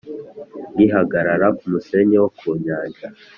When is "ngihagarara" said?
0.73-1.47